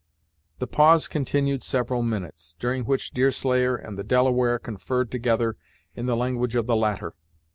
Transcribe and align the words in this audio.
The 0.57 0.65
pause 0.65 1.07
continued 1.07 1.61
several 1.61 2.01
minutes, 2.01 2.55
during 2.57 2.85
which 2.85 3.11
Deerslayer 3.11 3.75
and 3.75 3.99
the 3.99 4.03
Delaware 4.03 4.57
conferred 4.57 5.11
together 5.11 5.57
in 5.93 6.07
the 6.07 6.17
language 6.17 6.55
of 6.55 6.65
the 6.65 6.75
latter. 6.75 7.13